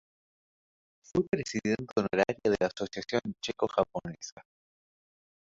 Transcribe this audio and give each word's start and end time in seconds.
Fue 1.03 1.23
Presidenta 1.29 1.93
Honoraria 1.97 2.35
de 2.41 2.55
la 2.59 2.71
Asociación 2.75 3.21
Checo-Japonesa. 3.39 4.43